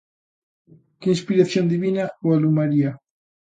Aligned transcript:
Que 0.99 1.07
inspiración 1.15 1.65
divina 1.73 2.03
o 2.25 2.27
alumaría? 2.37 2.91